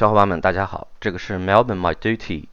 [0.00, 2.46] 小伙伴们，大家好，这个是 Melbourne My Duty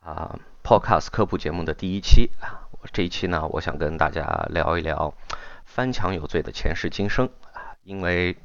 [0.00, 2.66] 啊 Podcast 科普节目的第一期啊。
[2.92, 5.14] 这一期呢，我想跟大家聊一聊
[5.64, 7.78] 翻墙有罪的前世今生啊。
[7.84, 8.36] 因为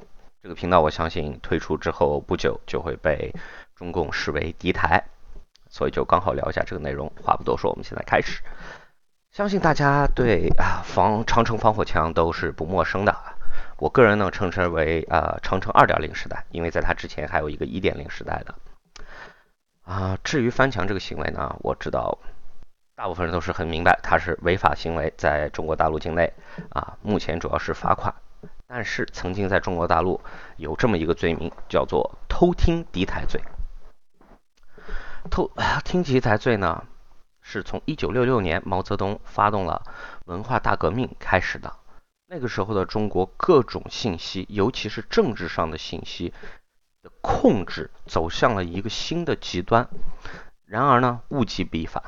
[0.44, 3.34] 这个频道，我相信推出之后不久就会被
[3.76, 5.04] 中共视为敌台，
[5.68, 7.12] 所以就刚好聊一下这个内容。
[7.24, 8.44] 话不多说，我们现在开始。
[9.32, 13.18] 相信大家对啊防长城防火墙都是不陌生的。
[13.78, 18.56] 我个人呢称之为啊长城二点零时代，因为在它之前还有一个一点零时代的。
[19.84, 22.18] 啊，至于翻墙这个行为呢，我知道
[22.96, 26.34] 大部分人都是很明白，它是违法行为，在中国大陆境内
[26.70, 28.14] 啊，目前主要是罚款。
[28.68, 30.20] 但是曾经在中国大陆
[30.58, 33.40] 有这么一个罪名，叫做偷听敌台罪。
[35.30, 35.52] 偷
[35.84, 36.84] 听敌台罪呢？
[37.48, 39.84] 是从一九六六年毛泽东发动了
[40.26, 41.72] 文化大革命开始的。
[42.28, 46.34] 那个时候的中国，各种信息，尤其是政治上的信息
[47.02, 49.88] 的控制，走向了一个新的极端。
[50.66, 52.02] 然而呢，物极必反，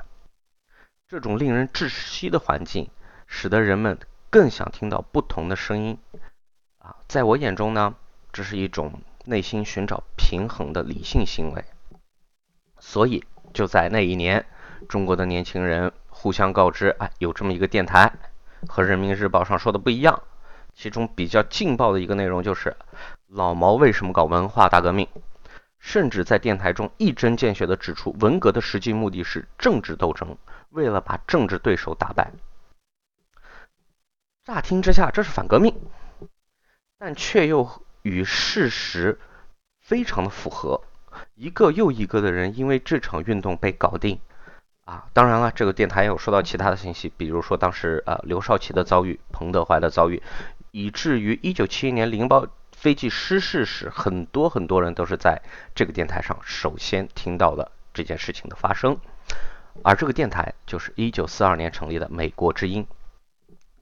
[1.08, 2.90] 这种令人窒息的环境，
[3.28, 4.00] 使得人们
[4.32, 6.00] 更想听到不同的声音。
[6.80, 7.96] 啊，在我眼中呢，
[8.34, 11.64] 这是一种内心寻找平衡的理性行为。
[12.80, 14.46] 所以就在那一年。
[14.88, 18.14] 中国的年轻人互相告知，哎，有这么一个电台，
[18.68, 20.22] 和人民日报上说的不一样。
[20.74, 22.76] 其中比较劲爆的一个内容就是，
[23.28, 25.08] 老毛为什么搞文化大革命？
[25.80, 30.38] 甚至在电台中一针见血地指出，文革的实际目的是政治斗争，
[30.70, 32.32] 为了把政治对手打败。
[34.44, 35.76] 乍听之下，这是反革命，
[36.98, 37.70] 但却又
[38.02, 39.20] 与事实
[39.80, 40.84] 非常的符合。
[41.34, 44.20] 一个又一个的人因为这场运动被搞定。
[44.88, 50.24] 啊，当然了，这个电台也有收到其他的信息，比如说当时呃刘少奇的遭遇、彭德怀的遭遇，
[50.72, 55.42] 以至于一九七一年零包飞机失事时，很多很多人都是在
[55.76, 58.98] 这个电台上首先听到的这件事情的发生，
[59.84, 62.88] 而这个电台就是一九四二年成立的美国之音。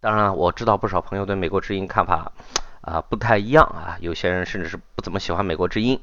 [0.01, 2.31] 当然了，我知道不少朋友对美国之音看法
[2.81, 6.01] 啊不太一样啊，有些人甚至是不怎么喜欢美国之音，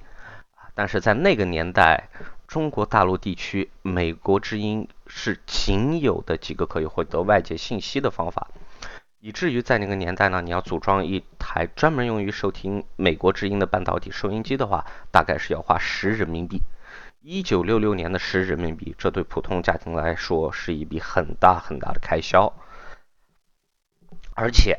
[0.76, 2.08] 但是在那个年代。
[2.52, 8.48] 中国大陆地区，美国之音是仅有的几个可以获得外界信息的方法，
[9.20, 16.60] 以至于在那个年代呢，你要组装一台专门用于收听美国之音的半导体收音机的话，大概是要花十人民币。
[17.22, 22.52] 一九六六年的十人民币，这对普通家庭来说是一笔很大很大的开销，
[24.34, 24.78] 而且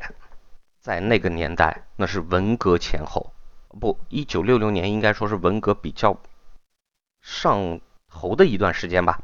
[0.78, 3.32] 在那个年代，那是文革前后，
[3.80, 6.16] 不，一九六六年应该说是文革比较。
[7.24, 9.18] 上头的一段时间吧，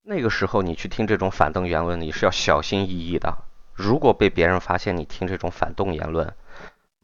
[0.00, 3.36] 那个时候你去听这种反动言论，你是要小心翼翼的。
[3.74, 6.34] 如果被别人发现你听这种反动言论，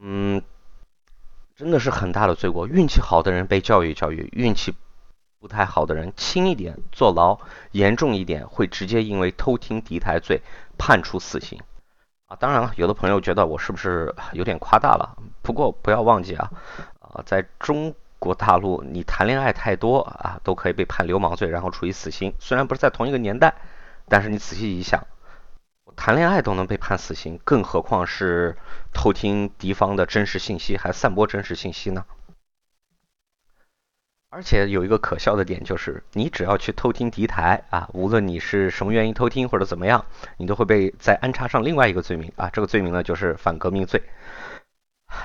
[0.00, 0.42] 嗯，
[1.54, 2.66] 真的是很大的罪过。
[2.66, 4.74] 运气好的人被教育教育，运气
[5.38, 7.38] 不太好的人轻一点坐牢，
[7.72, 10.40] 严重一点会直接因为偷听敌台罪
[10.78, 11.60] 判处死刑。
[12.28, 15.18] 啊，当然了，有的朋友觉得我是不是有点夸大了？
[15.42, 16.50] 不过不要忘记啊，
[17.00, 17.94] 啊，在中。
[18.18, 22.34] 国大陆，你谈恋爱太多啊，都可以被判流氓罪，然后处以死刑。
[22.38, 23.54] 虽然不是在同一个年代，
[24.08, 25.06] 但是你仔细一想，
[25.94, 28.56] 谈恋爱都能被判死刑，更何况是
[28.92, 32.04] 偷听敌方的真实信息，还散播真实信息呢？
[34.28, 40.04] 而且有一个可笑的点就是，你只要去偷听敌台啊，无论你是什么原因偷听或者怎么样，
[40.36, 42.50] 你都会被再安插上另外一个罪名啊。
[42.50, 44.02] 这个罪名呢，就是反革命罪。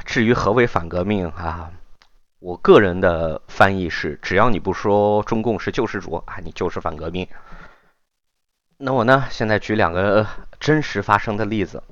[0.05, 1.71] 至于何为反革命啊？
[2.41, 7.27] 我个人的翻译是：只要你不说中共是救世主啊，你就是反革命。
[8.77, 10.25] 那我呢，现在举两个
[10.59, 11.83] 真实发生的例子，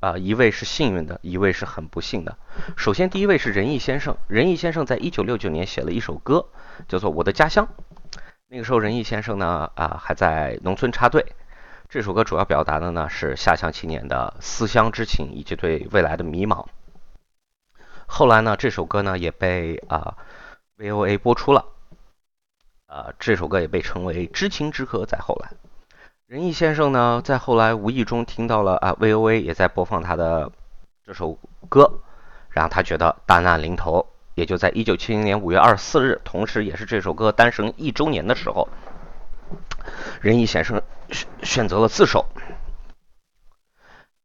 [0.00, 2.36] 啊，一位是幸运的，一位是很不幸的。
[2.76, 4.16] 首先，第一位是仁义先生。
[4.26, 6.46] 仁义先生在一九六九年写了一首歌，
[6.88, 7.64] 叫做《我的家乡》。
[8.48, 11.24] 那个时候，仁义先生呢，啊，还在农村插队。
[11.88, 16.66] 这首歌主要表达的呢，是下乡青年的思乡之情以及对未来的迷茫。
[18.06, 20.16] 后来呢，这首歌呢也被啊
[20.78, 21.66] VOA 播出了，
[22.86, 25.04] 啊这首歌也被称为知情之歌。
[25.04, 25.50] 在后来，
[26.26, 30.50] 仁义先生呢在后来无意中听到了啊 VOA 也在播放他的
[31.04, 31.38] 这首
[31.68, 32.00] 歌，
[32.48, 38.68] 然后他觉得大难临头，也就在一九七零年五月二十四日，同时也是这首歌诞生一周年的时候，
[40.20, 40.80] 仁义先生
[41.10, 42.24] 选选择了自首。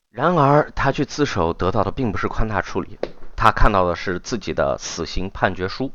[0.09, 2.99] 然而他去自首得到的并不是宽大处理。
[3.43, 5.91] 他看到的是自己的死刑判决书，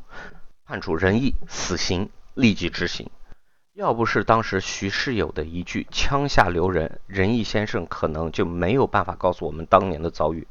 [0.65, 3.09] 判处仁义死刑立即执行。
[3.73, 10.49] 要不是当时徐世友的一句“枪下留人”，仁义先生可能就没有办法告诉我们当年的遭遇。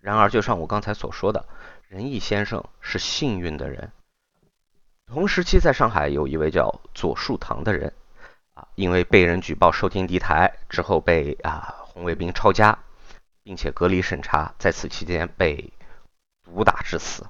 [0.00, 1.44] 然而，就像我刚才所说的，
[1.88, 3.90] 仁义先生是幸运的人。
[5.08, 7.92] 同时期在上海有一位叫左树堂的人，
[8.54, 12.78] 啊，因为被人举报收听敌台之后被啊红卫兵抄家，
[13.42, 15.72] 并且隔离审查，在此期间被
[16.54, 17.26] 毒打致死。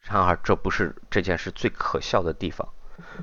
[0.00, 2.68] 然而这不是这件事最可笑的地方，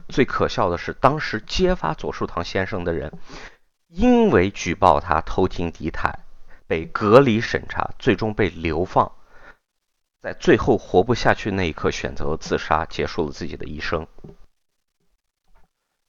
[0.08, 3.12] 最可笑的是当时揭发左树堂先生的人，
[3.88, 6.20] 因为举报他偷听敌台，
[6.68, 9.12] 被隔离审查，最终被流放。
[10.20, 14.08] 在最后活不下去那一刻，选择自杀，结束了自己的一生。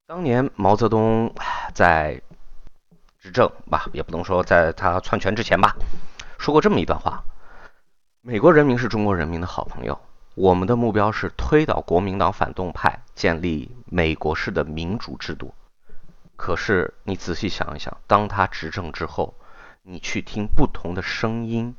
[0.06, 1.34] 当年毛泽东
[1.74, 2.22] 在
[3.18, 5.76] 执政吧，也不能说在他篡权之前吧，
[6.38, 7.24] 说过这么一段话：
[8.28, 9.98] 美国人民是中国人民的好朋友，
[10.34, 15.54] 我们的目标是推倒国民党反动派，建立美国式的民主制度。
[16.36, 19.34] 可是你仔细想一想，当他执政之后，
[19.80, 21.74] 你去听不同的声音，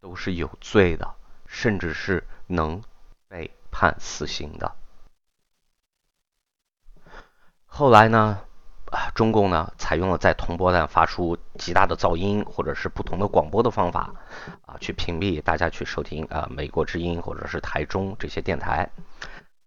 [0.00, 1.14] 都是有罪的。
[1.46, 2.82] 甚至是能
[3.28, 4.74] 被判死刑的。
[7.66, 8.40] 后来呢，
[8.92, 14.14] 啊中共呢采用了在同波段发出极大的噪音，或者是不同的广播的方法，
[14.66, 18.88] 啊，去屏蔽大家去收听啊美国之音或者是台中这些电台。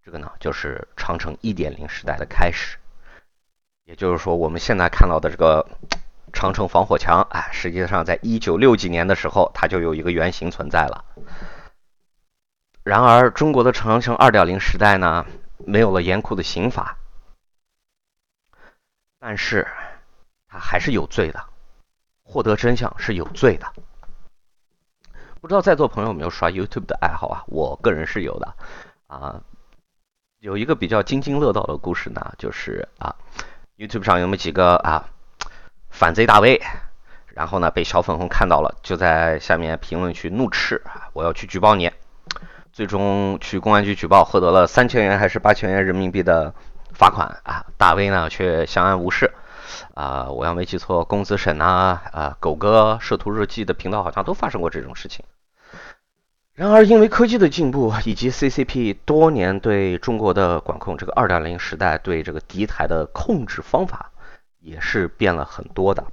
[0.03, 2.77] 这个呢，就是长城一点零时代的开始。
[3.85, 5.67] 也就是说，我们现在看到的这个
[6.31, 11.03] 长城防火墙，哎，实际上在一九六几年的时候，它就有一个原型存在了。
[12.83, 15.25] 然而，中国的长城二点零时代呢，
[15.65, 16.97] 没有了严酷的刑法，
[19.27, 19.67] 但是
[20.47, 21.43] 他还是有罪的，
[22.23, 23.65] 获得真相是有罪的。
[25.41, 27.43] 不知道在座朋友有没有刷 YouTube 的爱好啊？
[27.47, 28.53] 我个人是有的
[29.07, 29.41] 啊。
[30.41, 33.15] 有一个比较津津乐道的故事呢，就是啊
[33.77, 35.09] ，YouTube 上有那么几个啊
[35.89, 36.61] 反贼大 V，
[37.25, 41.91] 然后呢被小粉红看到了，就在下面评论区怒斥啊，我要去举报你。
[42.71, 46.53] 最终去公安局举报，获得了三千元还是八千元人民币的
[46.95, 47.65] 罚款啊！
[47.77, 49.31] 大 V 呢却相安无事
[49.93, 50.29] 啊！
[50.31, 55.23] 我要没记错，公子沈呐啊，狗哥摄图日记的频道好像都发生过这种事情。
[56.53, 64.11] 然而，因为科技的进步以及 CCP 多年对中国的管控，这个二点零时代对这个敌台的控制方法
[64.61, 66.03] 也是变了很多的。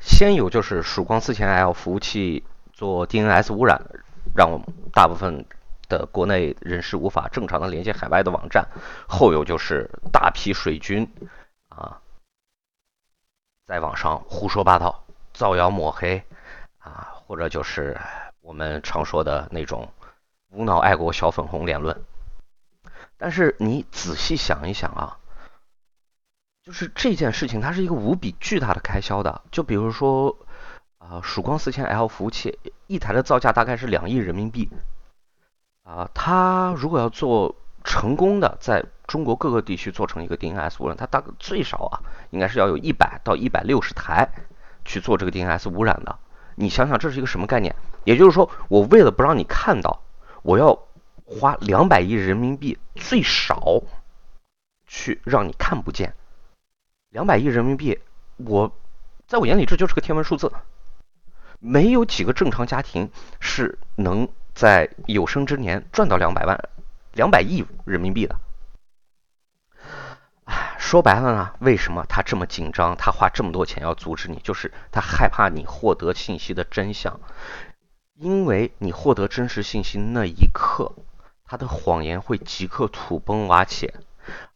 [0.00, 3.80] 先有就是曙光四千 L 服务器做 DNS 污染。
[4.32, 4.60] 让我
[4.92, 5.44] 大部分
[5.90, 8.66] 的国内人士无法正常的连接海外的网站，
[9.06, 11.06] 后有就是大批水军
[11.68, 12.00] 啊，
[13.66, 15.04] 在网上胡说八道、
[15.34, 16.24] 造谣抹黑
[16.78, 18.00] 啊，或者就是
[18.40, 19.92] 我们常说的那种
[20.48, 22.02] 无脑爱国小粉红言论。
[23.18, 25.18] 但是你仔细想一想啊，
[26.62, 30.34] 就是这件事情它是一个无比巨大的开销的，就比如说。
[31.00, 34.68] 啊，曙光四千 L 服务器一台的造价大概是两亿人民币。
[35.82, 42.00] 啊，它如果要做成功的，在中国各个地区做成一个 DNS 污染，它大概最少啊，
[42.30, 44.30] 应该是要有一百到一百六十台
[44.84, 46.18] 去做这个 DNS 污染的。
[46.54, 47.74] 你想想，这是一个什么概念？
[48.04, 50.02] 也就是说，我为了不让你看到，
[50.42, 50.78] 我要
[51.24, 53.82] 花两百亿人民币最少
[54.86, 56.14] 去让你看不见。
[57.08, 57.98] 两百亿人民币，
[58.36, 58.70] 我
[59.26, 60.52] 在我眼里这就是个天文数字。
[61.58, 66.68] 没有几个正常家庭是能在有生之年赚到两百万、
[67.12, 68.36] 两百亿人民币的。
[70.44, 72.96] 哎，说白了呢，为什么他这么紧张？
[72.96, 77.20] 他花这么多钱要阻止你，就是他害怕你获得信息的真相。
[78.14, 80.92] 因为你获得真实信息那一刻，
[81.44, 83.94] 他的谎言会即刻土崩瓦解，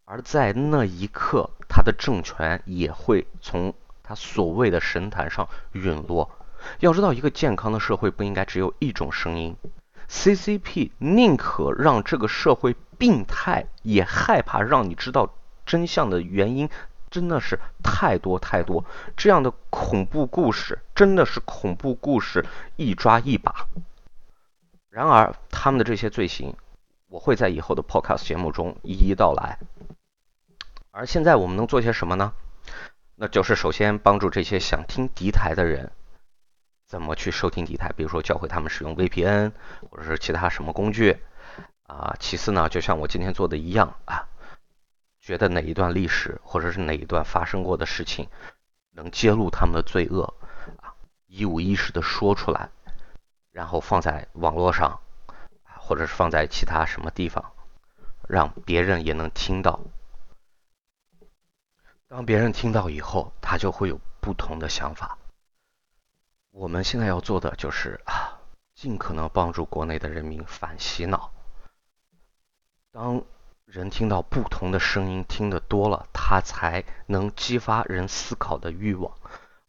[0.04, 6.30] 而在那一刻，他的政权也会从他所谓的神坛上陨落。
[6.80, 9.56] 要知道，一个健康的社会不应该只有一种声音。
[10.08, 15.34] CCP 宁可让这个社会病态，也害怕让你知道
[15.66, 16.68] 真相的原因，
[17.10, 18.84] 真的是太多太多。
[19.16, 22.44] 这样的恐怖故事，真的是恐怖故事
[22.76, 23.66] 一抓一把。
[24.90, 26.54] 然而，他们的这些罪行，
[27.08, 29.58] 我会在以后的 Podcast 节目中一一道来。
[30.92, 32.32] 而现在我们能做些什么呢？
[33.16, 35.90] 那就是首先帮助这些想听敌台的人。
[36.86, 37.92] 怎么去收听敌台？
[37.96, 39.52] 比如说教会他们使用 VPN
[39.90, 41.18] 或者是其他什么工具
[41.84, 42.14] 啊。
[42.20, 44.28] 其次呢，就像我今天做的一样啊，
[45.20, 48.28] 觉得哪一段历史或者是哪一段发生过的事情
[48.92, 50.34] 能揭露他们的罪恶
[50.80, 50.94] 啊，
[51.26, 52.68] 一五一十的说出来，
[53.50, 55.00] 然后放在网络上，
[55.80, 57.52] 或者是放在其他什么地方，
[58.28, 59.80] 让别人也能听到。
[62.06, 65.18] 当别人听到以后，他就会有不同的想法。
[66.56, 68.38] 我们现在要做的就是啊，
[68.76, 71.32] 尽可能帮助国内的人民反洗脑。
[72.92, 73.24] 当
[73.64, 79.12] 人听到不同的声音听得多了，他才能激发人思考的欲望，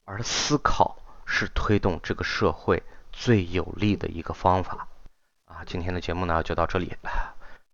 [0.03, 4.87] 而思考是推动这个社会最有力的一个方法。
[5.45, 6.95] 啊，今天的节目呢就到这里，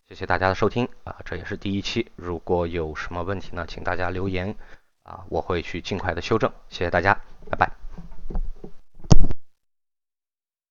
[0.08, 4.56] 谢谢大家的收听啊，这也是第一期，如果有什么问题呢，请大家留言
[5.04, 7.81] 啊，我会去尽快的修正，谢谢大家，拜拜。